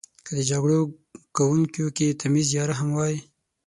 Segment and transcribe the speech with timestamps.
[0.25, 0.79] که د جګړو
[1.37, 3.15] کونکیو کې تمیز یا رحم وای.